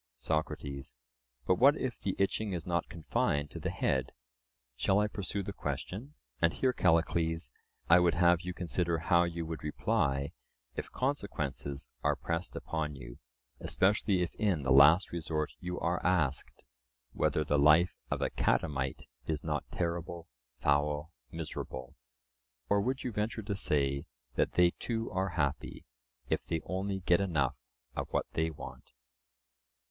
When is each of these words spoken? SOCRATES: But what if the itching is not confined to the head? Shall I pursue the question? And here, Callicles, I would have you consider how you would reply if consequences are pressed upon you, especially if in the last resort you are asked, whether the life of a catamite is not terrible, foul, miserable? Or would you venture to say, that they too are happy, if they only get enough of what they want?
SOCRATES: 0.17 0.95
But 1.45 1.59
what 1.59 1.77
if 1.77 1.99
the 1.99 2.15
itching 2.17 2.53
is 2.53 2.65
not 2.65 2.89
confined 2.89 3.51
to 3.51 3.59
the 3.59 3.69
head? 3.69 4.13
Shall 4.75 4.97
I 4.97 5.05
pursue 5.07 5.43
the 5.43 5.53
question? 5.53 6.15
And 6.41 6.53
here, 6.53 6.73
Callicles, 6.73 7.51
I 7.87 7.99
would 7.99 8.15
have 8.15 8.41
you 8.41 8.51
consider 8.51 8.97
how 8.97 9.25
you 9.25 9.45
would 9.45 9.63
reply 9.63 10.31
if 10.75 10.89
consequences 10.89 11.87
are 12.01 12.15
pressed 12.15 12.55
upon 12.55 12.95
you, 12.95 13.19
especially 13.59 14.23
if 14.23 14.33
in 14.33 14.63
the 14.63 14.71
last 14.71 15.11
resort 15.11 15.51
you 15.59 15.79
are 15.79 16.03
asked, 16.03 16.63
whether 17.13 17.43
the 17.43 17.59
life 17.59 17.93
of 18.09 18.23
a 18.23 18.31
catamite 18.31 19.03
is 19.27 19.43
not 19.43 19.65
terrible, 19.71 20.27
foul, 20.57 21.11
miserable? 21.31 21.95
Or 22.69 22.81
would 22.81 23.03
you 23.03 23.11
venture 23.11 23.43
to 23.43 23.55
say, 23.55 24.05
that 24.33 24.53
they 24.53 24.71
too 24.79 25.11
are 25.11 25.29
happy, 25.37 25.85
if 26.27 26.43
they 26.43 26.61
only 26.65 27.01
get 27.01 27.21
enough 27.21 27.55
of 27.95 28.07
what 28.09 28.25
they 28.31 28.49
want? 28.49 28.93